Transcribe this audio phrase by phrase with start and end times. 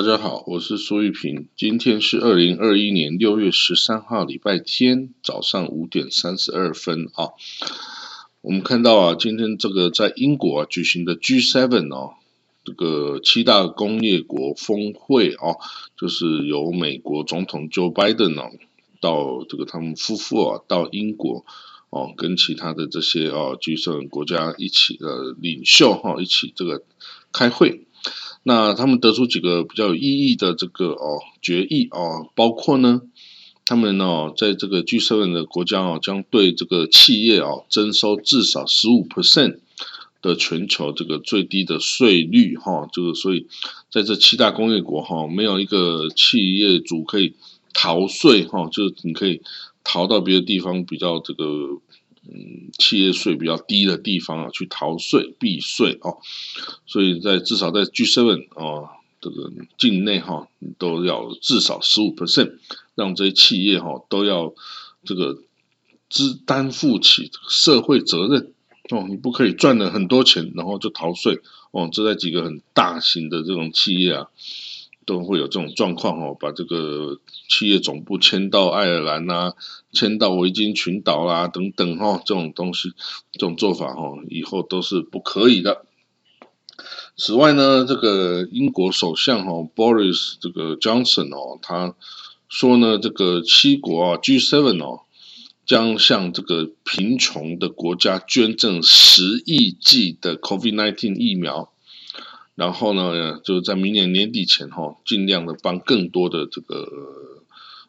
[0.00, 1.48] 大家好，我是苏玉平。
[1.54, 7.36] 今天是二零二一年六月十三号，礼拜天早上五点三十二分啊。
[8.40, 12.14] 我们看到啊，今天这个在英国啊举行的 G7 哦，
[12.64, 15.58] 这个七大工业国峰会哦，
[15.98, 18.52] 就是由美国总统 Joe Biden 哦，
[19.02, 21.44] 到这个他们夫妇啊到英国
[21.90, 26.84] 哦，跟其他的这些哦 G7 国家一起呃领袖哈一起这个
[27.32, 27.84] 开会。
[28.42, 33.02] 那他们得出几个比较有意义的这个哦决议哦，包括呢，
[33.66, 39.58] 他们哦在这个 G7 的国家哦，将对这个企业哦征收至少十五 percent
[40.22, 43.46] 的全球这个最低的税率哈，这个所以
[43.90, 47.34] 在这七大工业国哈，没有一个企业主可以
[47.74, 49.42] 逃税哈，就是你可以
[49.84, 51.44] 逃到别的地方比较这个。
[52.28, 56.18] 嗯，企业税比较低的地方啊，去逃税避税哦，
[56.86, 58.90] 所以在至少在 G7 哦
[59.20, 60.48] 这个境内哈，
[60.78, 62.58] 都要至少十五 percent，
[62.94, 64.54] 让这些企业哈都要
[65.04, 65.38] 这个
[66.08, 68.52] 支担负起社会责任
[68.90, 74.28] 哦，你不可以赚了很多钱然后就逃税哦，这在几个很大型的这种企业啊。
[75.10, 79.54] 都会有这种状况哦，把这个企业总部迁到爱尔兰呐，
[79.90, 82.92] 迁到维京群岛啦等等哈，这种东西，
[83.32, 85.84] 这种做法哈，以后都是不可以的。
[87.16, 91.96] 此外呢，这个英国首相哈 Boris 这个 Johnson 哦，他
[92.48, 95.00] 说呢，这个七国啊 G7 哦，
[95.66, 101.72] 将向这个贫穷的国家捐赠十亿剂的 COVID-19 疫苗。
[102.54, 106.86] 然后呢，就是在明年年底前哈，尽量的帮更多的这个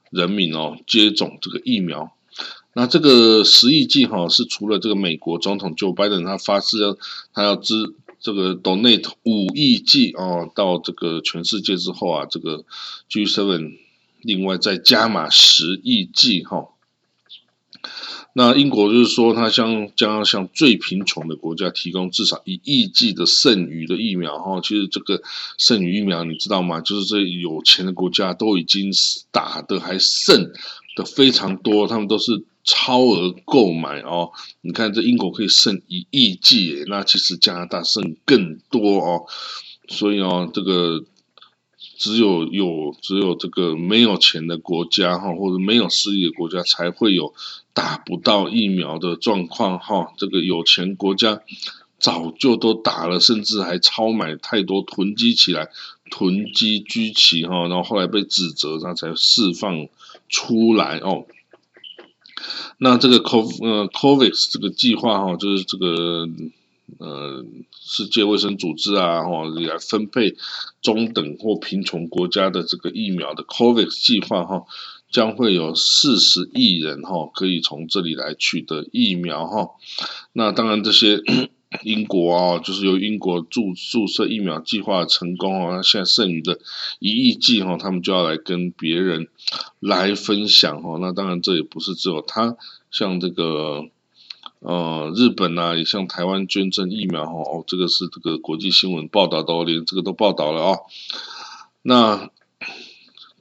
[0.10, 2.12] 人民哦接种这个疫苗。
[2.74, 6.98] 那这个十亿剂哈，是除了这个美国总统 Joe Biden 他发誓要
[7.34, 12.64] 他要支这个 donate 五亿剂哦到这个全世界之后啊，这个
[13.10, 13.78] G7
[14.22, 16.70] 另外再加码十亿剂哈。
[18.34, 24.62] 那英国就是说，他将将要向最贫穷的国家提供至少一亿剂的剩余的疫苗哈。
[24.62, 25.22] 其实这个
[25.58, 26.80] 剩余疫苗你知道吗？
[26.80, 28.92] 就是这有钱的国家都已经
[29.32, 30.54] 打的还剩
[30.96, 34.32] 的非常多，他们都是超额购买哦。
[34.62, 39.26] 你看这英国可以剩一亿剂，那其实加拿大剩更多哦。
[39.90, 41.04] 所以哦，这个。
[42.02, 47.32] 只有有只有这个没有钱的国家哈，或者没有势力的国家才会有
[47.76, 50.12] 打不到疫苗的状况哈。
[50.18, 51.42] 这个有钱国家
[52.00, 55.70] 早就都打了，甚至还超买太多囤积起来，
[56.10, 59.88] 囤积居奇哈，然后后来被指责，他才释放
[60.28, 61.28] 出来哦。
[62.80, 66.28] 那这个 COV 呃 COVIX 这个计划哈，就是这个。
[67.00, 67.46] 呃，
[67.80, 70.36] 世界卫生组织啊，哦，来分配
[70.82, 74.66] 中等或贫穷国家的这个疫苗的 COVAX 计划哈，
[75.10, 79.70] 将会有四十亿人哈可以从这里来取得疫苗哈。
[80.34, 81.22] 那当然，这些
[81.84, 86.60] 英国啊，就是由英国注注射疫苗计划成功哦，那现在剩余的
[87.00, 89.28] 一亿剂哈，他们就要来跟别人
[89.80, 90.98] 来分享哈。
[91.00, 92.58] 那当然，这也不是只有他，
[92.92, 93.86] 像这个。
[94.64, 100.78] 呃，日本呐也向台湾捐赠疫苗哈哦，这个是这个国际新闻报道都连这个都报道了啊。
[101.82, 102.30] 那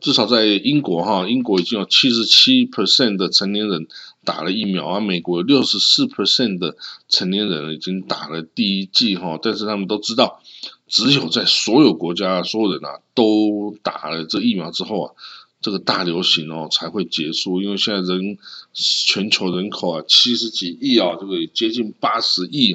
[0.01, 3.87] 至少在英国哈，英国已经有七十七 percent 的成年人
[4.25, 6.75] 打了疫苗啊，美国有六十四 percent 的
[7.07, 10.41] 成年人已经打了第一剂哈，但是他们都知道，
[10.89, 15.13] 只有在所有国家所有人啊都打了这疫苗之后啊。
[15.61, 18.39] 这个大流行哦才会结束，因为现在人
[18.73, 22.75] 全球人口啊七十几亿啊，这个接近八十亿，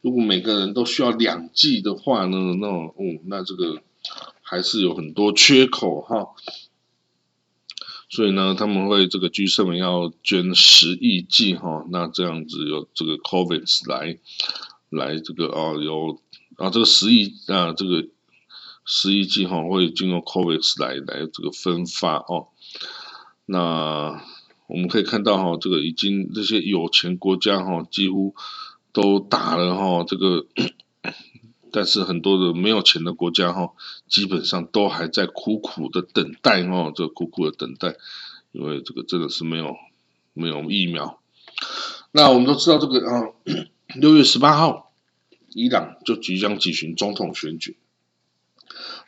[0.00, 2.92] 如果每个人都需要两剂的话呢，那哦
[3.26, 3.82] 那这个
[4.40, 6.28] 还是有很多缺口哈，
[8.08, 14.18] 所以呢他们会这个 G 社们要捐十亿剂哈，那这样子有这个 Covid 来
[14.88, 16.18] 来这个啊有
[16.56, 18.08] 啊这个十亿啊这个。
[18.84, 22.48] 十一季哈会经过 COVAX 来来这个分发哦，
[23.46, 24.20] 那
[24.66, 28.34] 我们可以看到哈，这个已经这些有钱国家哈几乎
[28.92, 30.46] 都打了哈这个，
[31.70, 33.72] 但是很多的没有钱的国家哈，
[34.08, 37.96] 基本上都还在苦苦的等待哦，这苦苦的等待，
[38.50, 39.76] 因为这个真的是没有
[40.32, 41.20] 没有疫苗。
[42.10, 43.28] 那我们都知道这个啊，
[43.94, 44.92] 六月十八号，
[45.50, 47.76] 伊朗就即将举行总统选举。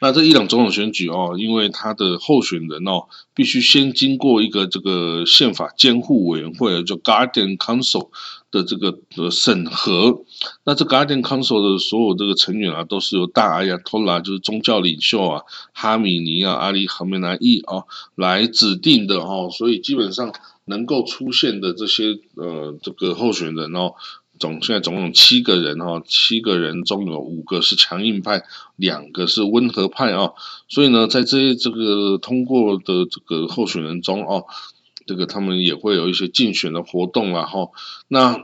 [0.01, 8.11] 那这伊朗总统选举哦，因为他的候选人哦，必须先经过一个这个宪法监护委员会，叫 Guardian Council
[8.51, 10.25] 的这个的审核。
[10.65, 17.85] 那这 Guardian Council 的所有这个成员啊，都是由大阿亚托拉，就是宗教领袖啊，哈米尼啊、阿里哈梅纳伊啊
[18.15, 19.49] 来指定的哦。
[19.51, 20.35] 所以基本上
[20.67, 23.95] 能够出现的这些呃这个候选人哦。
[24.45, 28.43] 总现在总共七个人哈，七个人中有五个是强硬派，
[28.77, 30.33] 两个是温和派啊。
[30.69, 34.45] 所以呢，在这些这个通过的这个候选人中哦，
[35.07, 37.71] 这个他们也会有一些竞选的活动啊哈。
[38.07, 38.37] 那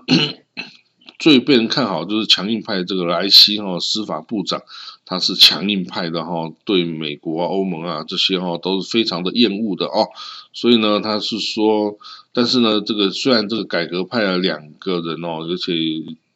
[1.20, 4.62] 最被人看好就是强硬派这个莱西哈司法部长，
[5.10, 10.08] 他是强硬派的哈，对美国啊、欧盟啊这些哈都是非常的厌恶的哦。
[10.52, 11.98] 所以呢，他是说。
[12.32, 15.72] 但是呢，这个虽然这个改革派啊两个人哦，而且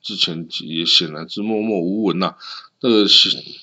[0.02, 2.34] 之前也显然是默默无闻呐。
[2.80, 3.06] 这个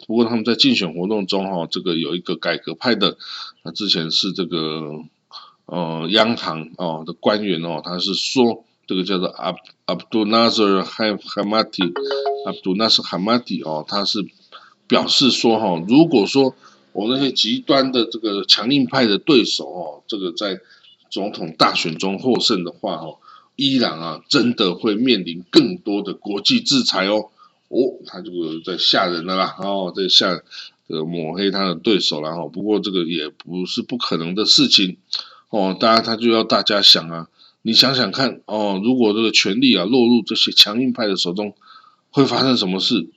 [0.08, 3.18] 不过他们在竞选活动中哈，这个有一个改革派的，
[3.66, 5.04] 他之前是这个
[5.66, 9.54] 呃央行哦的官员哦，他是说这个叫做阿
[9.84, 11.84] 阿卜杜纳什哈哈马蒂，
[12.46, 14.26] 阿卜杜纳什哈马蒂哦，他是
[14.92, 16.54] 表示说哈，如果说
[16.92, 20.60] 我那些极端的这个强硬派的对手哦，这个在
[21.10, 23.20] 总统大选中获胜的话，哦，
[23.56, 27.30] 伊朗啊，真的会面临更多的国际制裁哦。
[27.70, 30.42] 哦，他这个在吓人的啦，哦，在吓，
[30.88, 32.46] 呃，抹黑他的对手了哈。
[32.48, 34.98] 不过这个也不是不可能的事情
[35.52, 35.74] 哦。
[35.80, 37.30] 当然，他就要大家想啊，
[37.62, 41.56] 你想想看哦，如果这个权力啊落入这些强硬派的手中，
[42.10, 43.08] 会发生什么事？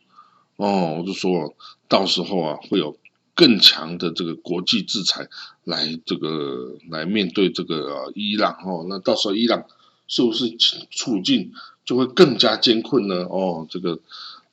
[0.57, 1.55] 哦，我就说
[1.89, 2.97] 到时候啊，会有。
[3.37, 5.29] 更强的这个国际制裁
[5.65, 9.65] 来这个来面对这个伊朗哦，那到时候伊朗
[10.07, 10.57] 是不是
[10.89, 11.51] 处境
[11.85, 13.25] 就会更加艰困呢？
[13.25, 13.99] 哦，这个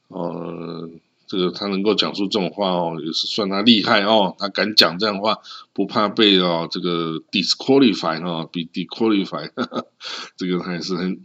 [0.08, 0.90] 呃，
[1.28, 5.38] 这个他能够讲出这种话哦，也是算他厉害哦，他敢讲这样话，
[5.74, 9.48] 不怕被哦这个 disqualify 哦，比 disqualify，
[10.38, 11.20] 这个他也是很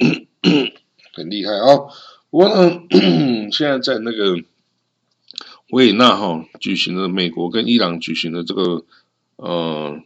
[1.14, 1.88] 很厉害哦。
[2.28, 2.82] 不过呢，
[3.50, 4.36] 现在在那个。
[5.70, 8.84] 维也纳哈举行了美国跟伊朗举行的这个
[9.36, 10.00] 呃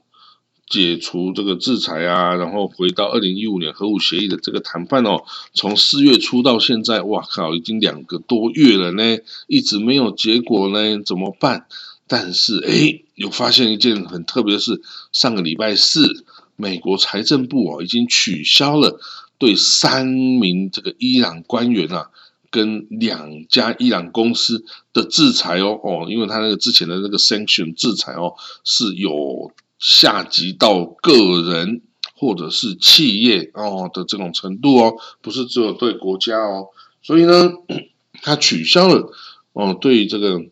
[0.67, 9.19] 解除这个制裁啊，然后回到二零一五年核武协议的这个谈判哦，从四月初到现在，哇靠，已经两个多月了呢，
[9.49, 11.67] 一直没有结果呢，怎么办？
[12.07, 14.81] 但是哎，有发现一件很特别的事，
[15.13, 16.25] 上个礼拜四，
[16.57, 18.99] 美国财政部哦已经取消了
[19.39, 22.11] 对三名这个伊朗官员啊。
[22.51, 31.13] 跟两家伊朗公司的制裁哦哦，因为他那个之前的那个 sanction 制裁哦，是有下级到个
[31.43, 31.83] 人
[32.17, 36.69] 或者是企业哦的这种程度哦，不是只有对国家哦，
[37.03, 37.53] 所以呢，
[38.23, 39.13] 他取消了
[39.53, 40.43] 哦对这个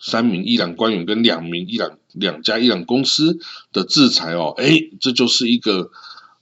[0.00, 3.38] 三名伊朗官员跟两名伊朗两家伊朗公司
[3.72, 5.90] 的制裁哦，哎，这就是一个。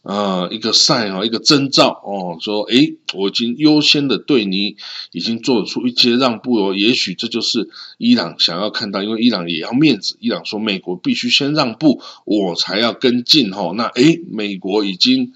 [0.05, 4.77] 啊，一个赛哦，一个征兆哦，说诶，我已经优先的对你
[5.13, 7.69] 已经做出一些让步哦，也许这就是
[7.99, 15.33] 伊朗想要看到，因为伊朗也要面子，伊朗说美国必须先让步，我才要跟进哈，那诶，美国已经。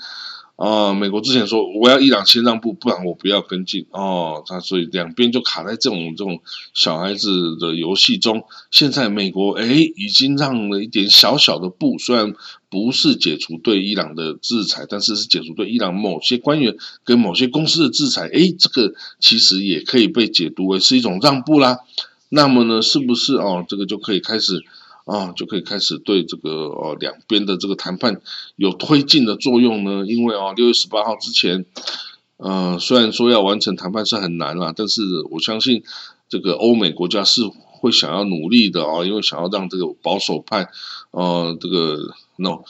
[0.59, 4.43] 啊，美国之前说我要伊朗先让步，不然我不要跟进哦。
[4.45, 6.41] 他所以两边就卡在这种这种
[6.75, 8.43] 小孩子的游戏中。
[8.73, 12.35] 现在美国哎已经让了一点小小的步，虽然
[12.69, 18.29] 不是解除对伊朗的制裁，但是是解除对伊朗某些官员跟某些公司的制裁。
[18.35, 21.79] 哎，这个其实也可以被解读为是一种让步啦。
[22.31, 23.65] 那么呢，是不是哦？
[23.69, 24.65] 这个就可以开始。
[25.09, 28.21] 啊，就可以开始对这个呃两边的这个谈判
[28.57, 30.05] 有推进的作用呢。
[30.07, 31.65] 因为啊，六月十八号之前，
[32.37, 35.83] 呃，虽然说要完成谈判是很难了，但是我相信
[36.29, 37.41] 这个欧美国家是
[37.81, 40.69] 会想要努力的啊，因为想要让这个保守派，
[41.11, 42.63] 呃，这个 no。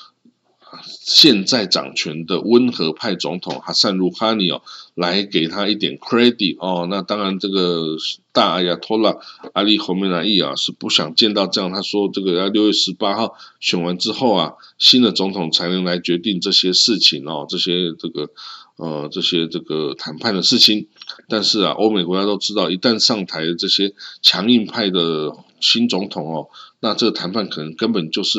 [0.83, 4.63] 现在掌权的温和派总统哈萨鲁哈尼哦，
[4.95, 6.87] 来给他一点 credit 哦。
[6.91, 7.97] 那当然，这个
[8.33, 9.17] 大阿亚托拉
[9.55, 11.73] 阿里侯梅纳伊啊是不想见到这样。
[11.73, 18.29] 他说，这个要六月十八号选完之后啊，新的总统才能来决定这些事情哦，这些这个
[18.77, 20.89] 呃这些这个谈判的事情。
[21.29, 26.49] 但是啊，欧美国家都知道，一旦上台这些强硬派的新总统哦。
[26.81, 28.39] 那这个谈判可能根本就是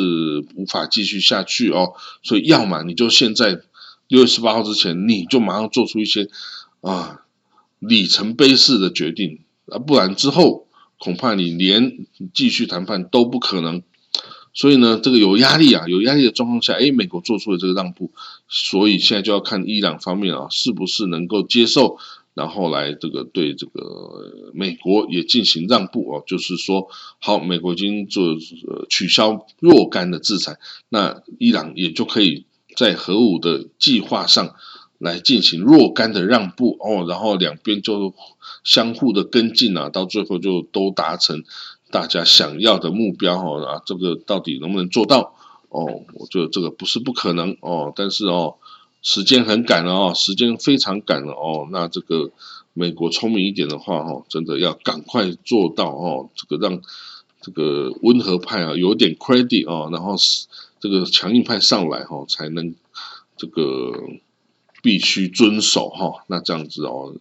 [0.56, 1.94] 无法继续下去哦，
[2.24, 3.62] 所以要么你就现在
[4.08, 6.30] 六月十八号之前，你就马上做出一些
[6.82, 7.22] 啊
[7.80, 10.68] 里程碑式的决定啊，不然之后
[10.98, 13.84] 恐怕你连继续谈判都不可能。
[14.52, 18.12] 所以呢，这个有压力啊，有压力的状况下，哎，美国做出了这个让步，
[18.48, 22.00] 所以现在就要看伊朗方面啊，是不是能够接受。
[22.40, 26.88] 然后来这个对这个美国也进行让步哦，就是说
[27.20, 28.24] 好，美国已经做
[28.90, 32.46] 取消若干的制裁，那伊朗也就可以
[32.78, 34.56] 在核武的计划上
[34.98, 38.14] 来进行若干的让步哦，然后两边就
[38.64, 41.44] 相互的跟进啊，到最后就都达成
[41.92, 45.36] 大家想要的目标哦啊，这个到底能不能做到
[45.68, 46.06] 哦？
[46.14, 48.56] 我觉得这个不是不可能哦，但是哦，
[49.02, 52.32] 时间很赶了哦，时间非常赶了哦，那这个
[52.74, 56.82] 美国聪明一点的话哦，真的要赶快做到哦，这个让
[57.42, 60.16] 这个温和派啊有点 credit 哦，然后
[60.80, 62.76] 这个强硬派上来哈，才能
[63.38, 63.94] 这个。
[64.82, 67.14] 必须遵守哈，那这样子哦，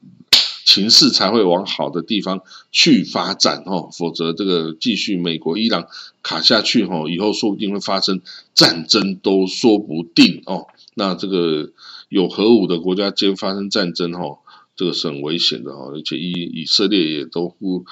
[0.65, 5.89] 情势才会往好的地方去发展哦，否则这个继续美国伊朗
[6.23, 8.21] 卡下去哈，以后说不定会发生
[8.55, 10.69] 战争都说不定哦。
[10.99, 11.71] 那这个
[12.11, 14.41] 有核武的国家间发生战争哈，
[14.77, 17.87] 这个是很危险的哈，而且以以色列也都不，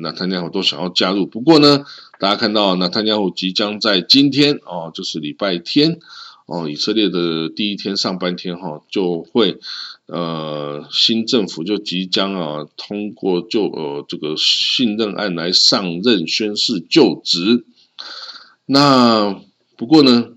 [0.00, 1.26] 那他家伙都想要加入。
[1.26, 1.84] 不过呢，
[2.20, 5.98] 大家看到那他家伙即将在今天哦，就是礼拜天。
[6.46, 9.58] 哦，以色列的第一天上半天哈，就会
[10.04, 17.64] 呃新政府就即将啊通过就呃这个信任案来上任宣誓就职。
[18.66, 19.40] 那
[19.78, 20.33] 不过呢，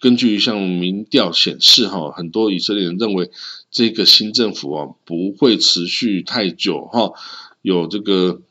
[0.00, 3.30] 根据一项民调显示哈，很多以色列人认为
[3.70, 7.12] 这个新政府啊不会持续太久哈，
[7.62, 8.42] 有这个。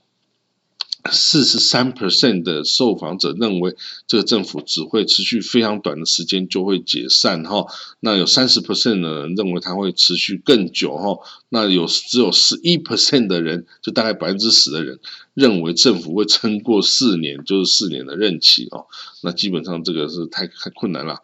[1.12, 3.76] 四十三 percent 的受访者认为，
[4.08, 7.66] 这个政府只会持续非常短的时间就会解散哈。
[8.00, 11.20] 那有三十 percent 的人认为它会持续更久哈。
[11.50, 15.00] 那有只有十一 percent 的人，就大概百分之十的人
[15.34, 18.88] 认为政府会撑过四年，就是四年的任期哦。
[19.22, 21.22] 那基本上这个是太太困难了。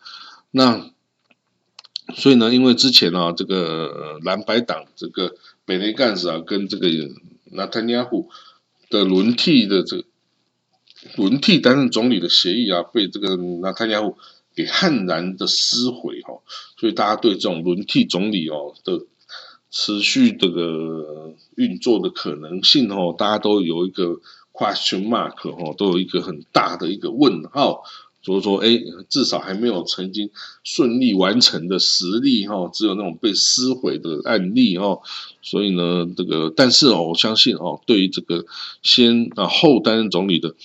[0.51, 0.89] 那
[2.15, 5.35] 所以呢，因为之前呢，这个蓝白党这个
[5.65, 6.87] 北内干事啊，跟这个
[7.51, 8.29] 纳坦尼亚胡。
[8.93, 10.05] 的轮替的这
[11.15, 14.15] 轮替担任总理的协议啊，被这个纳坦雅胡
[14.53, 16.43] 给悍然的撕毁哈，
[16.77, 19.03] 所以大家对这种轮替总理哦的
[19.71, 24.19] 持续这个运作的可能性哦，大家都有一个
[24.51, 27.83] question mark 哈，都有一个很大的一个问号。
[28.23, 30.29] 所以说，哎，至少还没有曾经
[30.63, 35.01] 顺利完成的实例哈，只有那种被撕毁的案例哦。
[35.41, 38.45] 所以呢，这个但是哦，我相信哦，对于这个
[38.81, 40.55] 先啊后担任总理的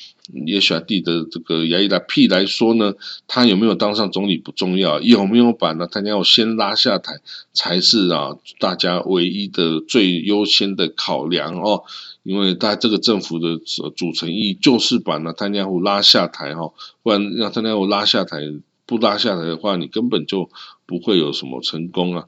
[0.47, 2.95] 耶许蒂的这个亚伊达 P 来说呢，
[3.27, 7.21] 他有没有当上总理不重要，有没有把呢他要先拉下台
[7.53, 11.85] 才是啊大家唯一的最优先的考量哦。
[12.25, 13.57] 因为他这个政府的
[13.97, 18.43] 组成意义就是把纳坦尼亚胡拉下台哈，不然让纳坦尼亚胡拉下台，
[18.85, 20.51] 不拉下台的话，你根本就
[20.85, 22.27] 不会有什么成功啊。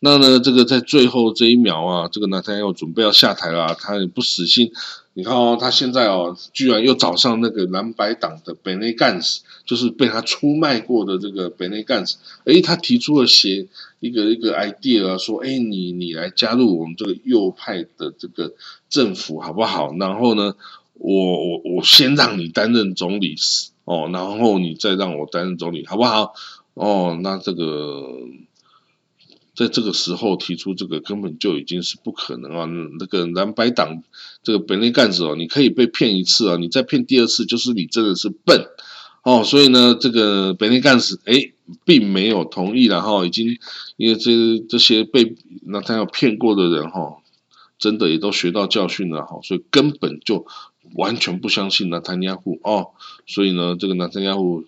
[0.00, 4.72] 那呢，这个在最后这一秒啊，这个纳坦尼亚胡准备要下台了，他也不死心。
[5.18, 12.18] 你看哦，他现在哦，居然又找上那个蓝白党的北内干事，就是被他出卖过的这个北内干事。
[12.44, 13.66] 诶，他提出了写
[14.00, 18.52] 一个一个 idea 啊，说，诶，你你来加入我们这个右派的这个
[18.90, 19.96] 政府好不好？
[19.98, 20.54] 然后呢，
[20.92, 23.36] 我我我先让你担任总理
[23.86, 26.34] 哦，然后你再让我担任总理好不好？
[26.74, 28.20] 哦，那这个。
[29.56, 32.66] 在这个时候提出这个根本就已经是不可能啊！
[32.98, 34.02] 那个蓝白党
[34.42, 38.66] 这个本内干事哦，你可以被骗一次啊，你再骗第二次就是你真的是笨
[39.22, 39.42] 哦。
[39.42, 41.52] 所以呢，这个本内干事哎，
[41.86, 43.58] 并没有同意，然后已经
[43.96, 44.30] 因为这
[44.68, 47.16] 这些被那他要骗过的人哈，
[47.78, 50.44] 真的也都学到教训了哈，所以根本就
[50.96, 52.88] 完全不相信纳坦亚胡哦。
[53.26, 54.64] 所以呢，这个纳坦亚胡。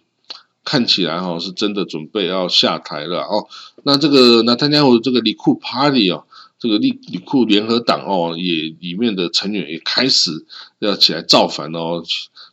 [0.69, 3.49] 看起来哈是真的准备要下台了哦，
[3.85, 6.25] 那这个那他家伙这个里库 Party 哦，
[6.59, 10.45] 这个里里库联合党哦也里面的成员也开始
[10.79, 12.03] 要起来造反哦，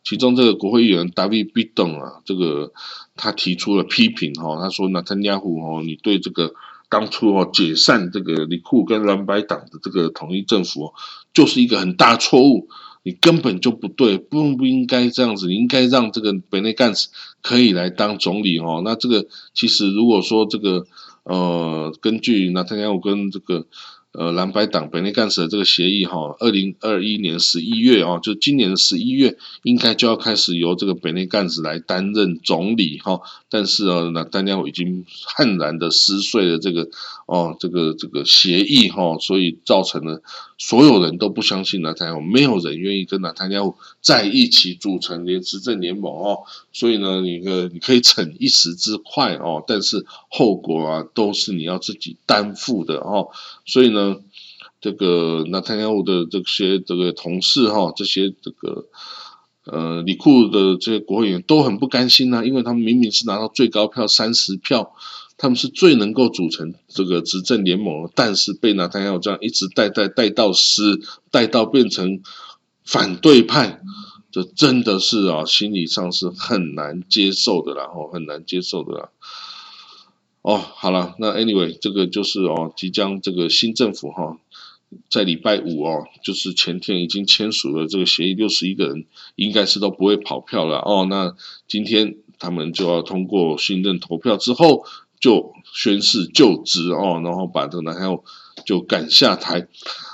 [0.06, 2.72] 其中这个国会议员 David b i d o n 啊，这个
[3.18, 6.54] 他提出了批评哈，他说那他家伙哦，你对这个
[6.88, 10.94] 当初哦解散这个里库跟蓝白党的这个统一政府，
[11.34, 12.70] 就是一个很大错误。
[13.06, 17.08] 你根本就不对，不不应该这样子，你应该让这个北内干事
[17.42, 18.82] 可以来当总理哦。
[18.84, 20.86] 那这个其实如果说这个
[21.24, 23.68] 呃，根据纳坦雅胡跟这个。
[24.18, 33.20] 呃，蓝白党本内干事的这个协议哈，二零二一年十一月啊，就今年的十一月，应该就要开始由这个本内干事来担任总理哈。
[33.50, 35.04] 但是啊，那丹尼尔已经
[35.36, 36.88] 悍然的撕碎了这个
[37.26, 40.22] 哦，这个这个协议哈，所以造成了
[40.58, 43.62] 所有人都不相信纳坦雅没有人愿意跟纳坦雅
[44.02, 46.40] 在一起组成联执政联盟哦。
[46.74, 53.30] 所以呢，你个你可以逞一时之快哦，但是后果啊都是你要自己担负的哦。
[53.66, 54.18] 所以呢。
[54.82, 58.86] 这个那太阳的这些这个同事哈，这些这个
[59.64, 64.94] 呃李库的这些国会议员都很不甘心呐，因为他们明明是拿到最高票三十票，
[65.38, 72.22] 他们是最能够组成这个执政联盟，但是被纳坦雅这样一直带带带到失，带到变成
[72.84, 73.82] 反对派，
[74.32, 79.10] 这真的是啊，心理上是很难接受的，然后很难接受的啦。
[80.42, 84.38] 哦，好了，那 anyway，这个就是哦，即将这个新政府哈，
[85.10, 91.08] 在礼拜五哦，就是前天已经签署了这个协议，六十一个人应该是都不会跑票了哦。
[91.10, 91.36] 那
[91.68, 94.86] 今天他们就要通过信任投票之后，
[95.26, 98.06] 就宣誓就职哦，然后把这个男孩
[98.64, 99.68] 就赶下台。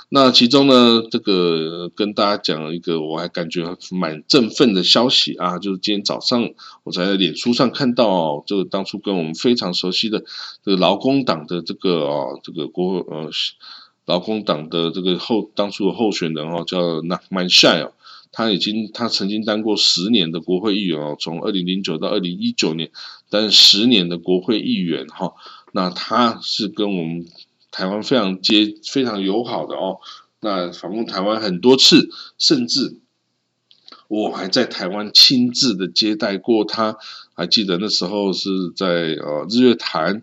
[0.08, 6.50] 那其中呢，这个跟大家讲一个我还感觉蛮振奋的消息啊，就是今天早上
[6.84, 10.24] 我在脸书上看到，这个当初跟我们非常熟悉的
[10.64, 13.30] 这个劳工党的这个哦，这个国呃
[14.06, 17.92] 劳工党的这个候当初的候选人哦，叫纳曼夏哦，
[18.32, 22.90] 他已经他曾经当过十年的国会议员哦，从二零零九到二零一九年
[23.32, 25.32] 担十年的国会议员哈，
[25.72, 27.26] 那他是跟我们。
[27.74, 29.98] 台湾非常接非常友好的哦，
[30.40, 33.00] 那访问台湾很多次，甚至
[34.08, 36.98] 我还在台湾亲自的接待过他。
[37.32, 38.86] 还记得那时候是在
[39.22, 40.22] 呃日月潭，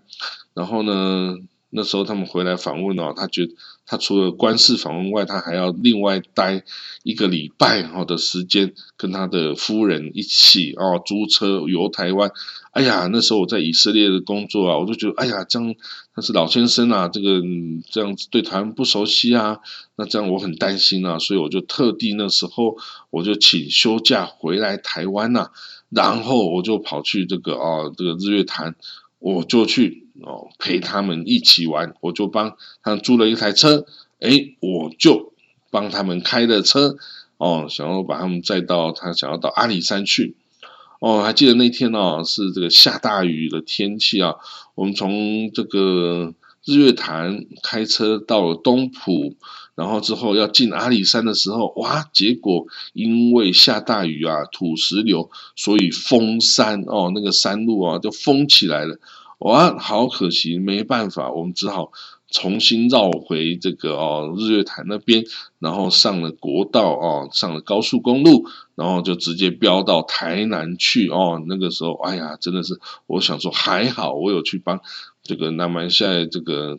[0.53, 1.37] 然后呢，
[1.71, 3.49] 那时候他们回来访问哦，他觉
[3.89, 6.63] 他除了官事访问外，他还要另外待
[7.01, 12.31] 一个礼拜哈的时间，跟他的夫人一起哦租车游台湾。
[12.69, 15.73] 哎呀，那时候我在以色列的工作啊，我就觉得，哎呀，这样
[16.13, 17.41] 他是老先生啊，这个
[17.89, 19.57] 这样子对台湾不熟悉啊，
[19.95, 22.77] 那这样我很担心啊，所以我就特地那时候
[23.09, 25.49] 我就请休假回来台湾呐，
[25.89, 28.75] 然后我就跑去这个啊这个日月潭，
[29.19, 33.85] 我就去哦陪他们一起玩，我就帮他们租了一台车，
[34.19, 35.33] 哎，我就
[35.69, 36.97] 帮他们开的车
[37.37, 40.35] 哦，想要把他们载到他想要到阿里山去。
[40.99, 44.35] 哦，还记得那天哦，是这个下大雨的天气啊。
[44.75, 46.33] 我们从这个
[46.65, 49.35] 日月潭开车到了东浦，
[49.79, 58.99] 然后之后要进阿里山的时候，哇，结果因为下大雨啊，土石流，所以封山哦，那个山路啊就封起来了。
[59.37, 61.91] 哇，好可惜，没办法，我们只好。
[62.31, 65.25] 重新绕回这个哦日月潭那边，
[65.57, 71.43] 然后上了国道哦，上了高速公路，然后就直接飙到台南去哦。
[71.47, 74.79] 那个时候，哎呀，真的是我想说还好，我有去帮
[75.23, 76.77] 这个南蛮下这个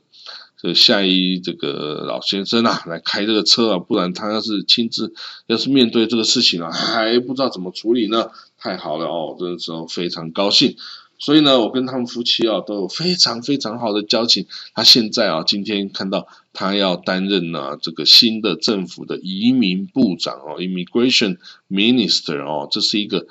[0.62, 5.14] 这下一这个老先生啊来开这个车啊，不然他要是亲自
[5.46, 8.31] 要是面对这个事情啊，还不知道怎么处理呢。
[8.59, 10.77] 太好了哦，这时候非常高兴。
[11.18, 14.46] 所以呢，我跟他们夫妻啊都有非常非常好的交情。
[14.75, 21.38] 他现在啊，今天看到他要担任呢这个新的政府的移民部长哦，Immigration
[21.70, 23.27] Minister 哦，这是一个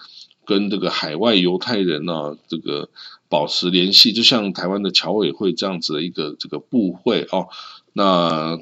[0.45, 2.89] 跟这个海外犹太人呢这个
[3.29, 7.47] 保持联系，就像台湾的侨委会这样子的一个这个部会哦。
[7.93, 8.59] 那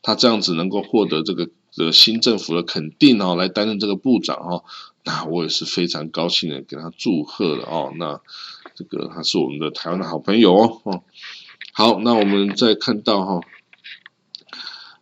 [0.00, 4.64] 他这样子能够获得这个的新政府的肯定哦，来担任这个部长哦，
[5.02, 7.92] 那我也是非常高兴的，给他祝贺了哦。
[7.96, 8.20] 那
[8.74, 11.02] 这个他是我们的台湾的好朋友哦，
[11.72, 13.40] 好，那我们再看到哈，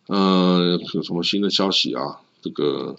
[0.07, 2.20] 呃，有什么新的消息啊？
[2.40, 2.96] 这个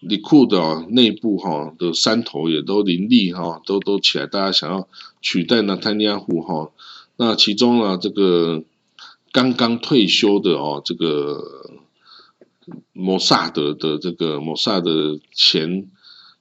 [0.00, 4.88] 李库的内部哈的山头也都林立哈，都都起来，大家想要
[5.20, 6.70] 取代呢坦尼亚胡哈。
[7.16, 8.64] 那其中呢，这个
[9.32, 11.42] 刚刚退休的哦，这个
[12.92, 15.90] 摩萨德的这个摩萨德前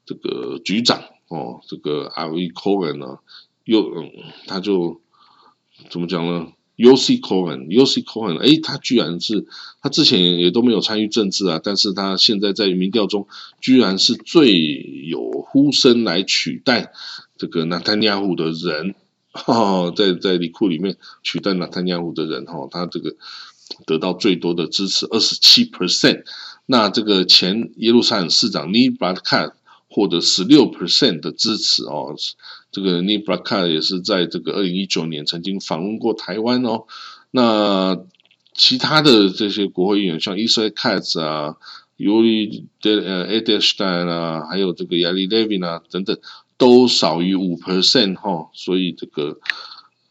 [0.05, 1.03] 这个局长。
[1.31, 3.19] 哦，这个阿维科恩呢，
[3.63, 3.85] 又，
[4.47, 4.99] 他就
[5.87, 6.47] 怎么讲呢
[6.79, 9.45] ？U C 科恩，U C 科恩，哎，他居然是
[9.81, 13.27] 他之前也都没有参与政治啊，但是他现在在民调中，
[13.59, 14.53] 居然是最
[15.09, 16.93] 有呼声来取代
[17.37, 18.95] 这个纳坦尼亚胡的人，
[19.33, 23.13] 哈，在在里库里面取代纳坦尼亚胡的人，哈，他这个
[23.85, 26.23] 得到最多的支持，二十七 percent。
[26.65, 29.53] 那这个前耶路撒冷市长尼巴卡。
[29.89, 32.15] 获得十六 percent 的支持哦，
[32.71, 36.83] 这个 n i b r a k a 也是在这个二零一九年曾经访问过台湾哦。
[37.31, 37.97] 那
[38.53, 41.55] 其他的这些国会议员，像 Israel Katz 啊、
[41.97, 46.17] Yuri 呃 Edelstein 啊，还有这个 Yali Levin 啊等等，
[46.57, 48.49] 都少于五 percent 哈。
[48.53, 49.39] 所以这个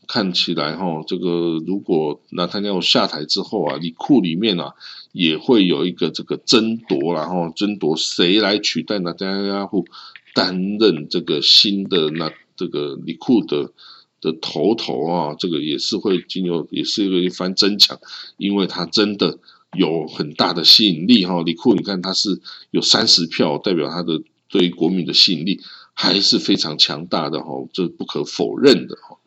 [0.09, 4.75] 看起来哈，这个如果那他要下台之后啊，李库里面啊。
[5.13, 9.87] 也会有一个这个争夺，然后争夺谁来取代纳丹亚胡
[10.35, 13.73] 担任这个新的那这个里库的
[14.21, 17.99] 的头头啊，这个也是会经由也是一个一番争抢，
[18.37, 19.39] 因为他真的
[19.73, 21.43] 有很大的吸引力哈。
[21.43, 22.41] 里库你看他是
[22.71, 25.61] 有三十票，代表他的对于国民的吸引力
[25.95, 29.18] 还是非常强大的哈，这不可否认的哈。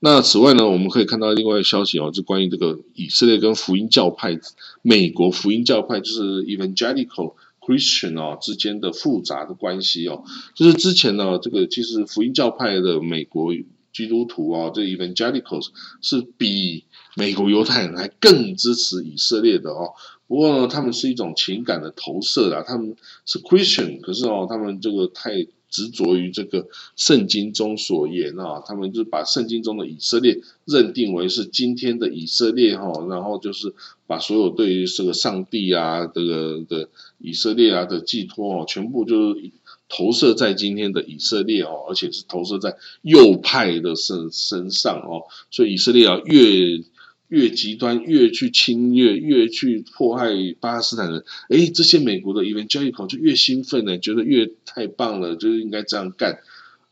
[0.00, 4.38] 那此外呢，我们可以看到另外的消息哦，就关于这个以色列跟福音教派、
[4.82, 10.24] 美国福音教派，就是 Evangelical Christian 哦之间的复杂的关系哦。
[10.54, 13.54] 就是之前呢，这个其实福音教派的美国
[13.94, 15.68] 基督徒啊，这 Evangelicals
[16.02, 16.84] 是比
[17.16, 19.94] 美国犹太人还更支持以色列的哦。
[20.26, 25.46] 不过呢，他们是一种情感的投射啊，他们是 Christian，可是哦，他们这个太。
[25.74, 33.74] 执着于这个圣经中所言啊，他们就把圣经中的以色列认定为是今天的以色列哈，然后就是
[34.06, 39.50] 把所有对于这个上帝啊，这个的以色列啊的寄托哦，全部就是
[39.88, 46.84] 投射在今天的以色列哦，而且是投射在右派的身身上哦，所以以色列啊越。
[47.28, 51.24] 越极端，越去侵略，越去迫害巴勒斯坦人。
[51.48, 56.38] 哎，这些美国的移民交易口就越兴奋呢，觉得越太棒了，就是应该这样干。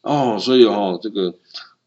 [0.00, 1.34] 哦，所以哦，这个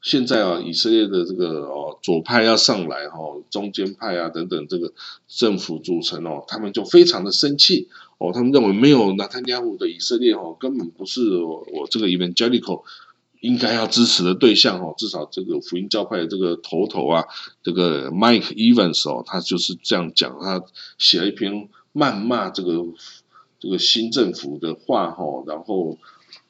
[0.01, 3.17] 现在啊，以色列的这个哦左派要上来哈，
[3.49, 4.93] 中间派啊等等，这个
[5.27, 12.86] 政府组成哦，他们就非常的生气哦，他们认为没有纳坦亚胡的以色列哦，根本不是我我这个移民交易口。
[13.45, 17.23] 应该要支持的对象哦，至少这个福音教派的这个头头啊，
[17.62, 20.63] 这个 Mike Evans 哦，他就是这样讲，他
[20.97, 22.84] 写了一篇谩骂这个
[23.60, 25.97] 这个新政府的话哈，然后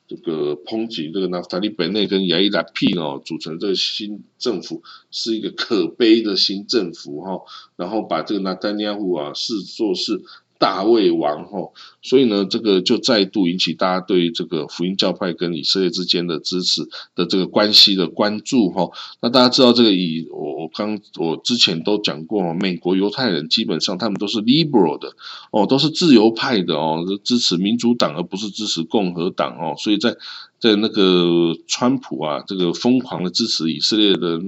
[0.08, 4.82] 这个抨击这个纳塔利本内跟亚伊拉 P 哦组成这个新政府
[5.12, 7.42] 是一个可悲的新政府哈，
[7.76, 10.24] 然后把这个纳丹尼亚胡啊视作是。
[10.58, 18.90] 大卫王吼，所以呢，这个就再度引起大家对这个福音教派跟以色列之间的支持的这个关系的关注哈。
[19.22, 25.14] 那大家知道这个以我我刚我之前都讲过，美国犹太人基本上他们都是 liberal 的
[25.52, 30.16] 哦，都是自由派的哦，支持民主党而不是支持共和党哦，所以在。
[30.58, 34.40] 在那个川普啊，这个疯狂的支持以色列的、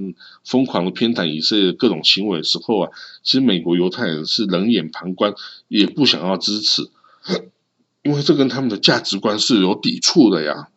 [0.44, 2.90] 疯狂的偏袒以色列的各种行为的时候啊，
[3.22, 5.34] 其实美国犹太人是冷眼旁观，
[5.68, 6.90] 也不想要支持，
[8.02, 10.68] 因为这跟他们的价值观是有抵触的呀。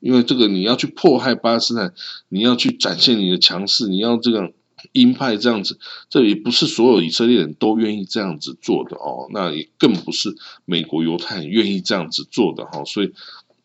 [0.00, 1.94] 因为这个你要去迫害巴勒斯坦，
[2.28, 4.52] 你要去展现你的强势，你要这个
[4.90, 5.78] 鹰派这样子，
[6.10, 9.28] 这也不是所有以色列人都愿意这样子做的哦。
[9.30, 12.82] 那也更不是美国犹太人愿意这样子做的哈。
[12.84, 13.12] 所以。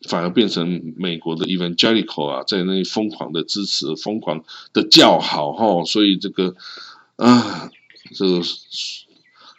[0.06, 6.54] 反而变成美国的 Evangelical 啊，在那里疯狂的支持、疯狂的叫好哈，所以这个
[7.16, 7.68] 啊，
[8.14, 8.40] 这个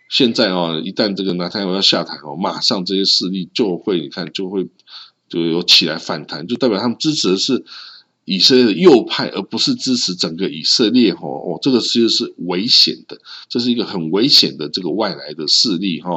[0.09, 4.69] 现在啊，一旦这个纳坦雅要下台哦，马上这些势力就会你看就会
[5.27, 7.65] 就有起来反弹，就代表他们支持的是
[8.23, 16.11] 以色列的右派，而不是支持整个以色列哈哦，这个其实是危险的，这是一个很危险的这个外来的势力哈，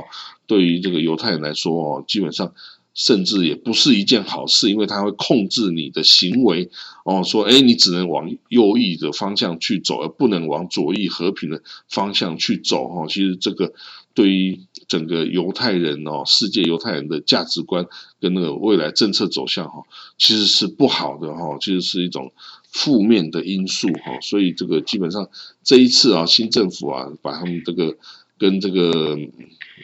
[0.47, 2.55] 对于这个犹太人来说哦，基本上。
[2.95, 6.71] 甚至也不是一件好事，因为它会控制你的行为
[7.05, 7.23] 哦。
[7.25, 13.07] 说，哎，你只能往右翼的方向去走，而不能往左翼和平的方向去走哈。
[13.09, 13.73] 其实这个
[14.13, 17.87] 对于整个犹太人哦，世界犹太人的价值观
[18.21, 19.85] 跟那个未来政策走向哈，
[20.19, 21.57] 其实是不好的哈。
[21.61, 22.33] 其实是一种
[22.71, 24.21] 负面的因素哈。
[24.21, 25.31] 所以这个基本上
[25.65, 27.97] 这一次啊，新政府啊，把他们这个。
[28.43, 29.17] 跟这个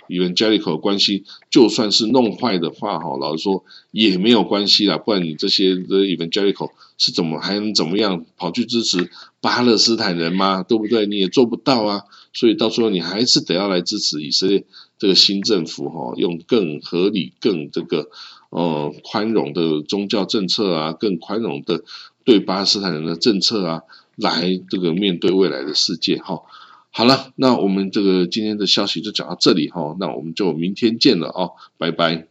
[0.08, 4.98] Evangelical 关系，就算是弄坏的话，哈，老实说也没有关系啦。
[4.98, 10.64] 不然你这些的 Evangelical 是怎么还能怎么样跑去支持巴勒斯坦人吗？
[10.64, 11.06] 对不对？
[11.06, 12.02] 你也做不到啊。
[12.32, 14.64] 所以到时候你还是得要来支持以色列
[14.98, 18.08] 这个新政府，哈，用更合理、更这个
[18.50, 21.84] 呃宽容的宗教政策啊，更宽容的
[22.24, 23.82] 对巴勒斯坦人的政策啊，
[24.16, 26.42] 来这个面对未来的世界，哈。
[26.90, 32.26] 好了，那我们这个今天的消息就讲到这里哈，那我们就明天见了啊，拜拜。